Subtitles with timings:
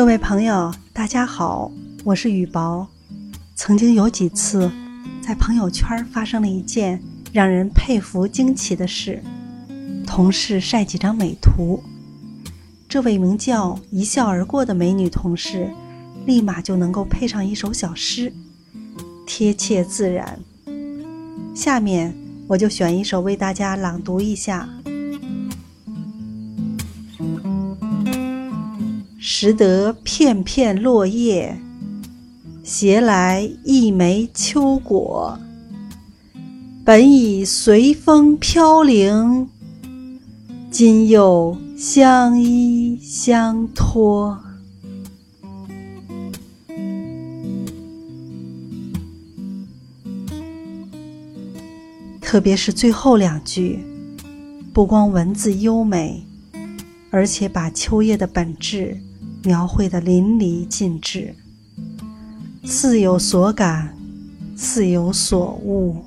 [0.00, 1.70] 各位朋友，大家好，
[2.04, 2.88] 我是雨薄。
[3.54, 4.72] 曾经有几次，
[5.20, 6.98] 在朋友圈发生了一件
[7.34, 9.22] 让人佩服、惊奇的事：
[10.06, 11.82] 同事晒几张美图，
[12.88, 15.70] 这位名叫“一笑而过”的美女同事，
[16.24, 18.32] 立马就能够配上一首小诗，
[19.26, 20.40] 贴切自然。
[21.54, 22.16] 下面
[22.48, 24.66] 我就选一首为大家朗读一下。
[29.22, 31.54] 拾得片片落叶，
[32.64, 35.38] 携来一枚秋果。
[36.86, 39.46] 本已随风飘零，
[40.70, 44.40] 今又相依相托。
[52.22, 53.84] 特别是最后两句，
[54.72, 56.24] 不光文字优美，
[57.10, 58.98] 而且把秋叶的本质。
[59.42, 61.34] 描绘的淋漓尽致，
[62.64, 63.96] 似有所感，
[64.56, 66.04] 似有所悟。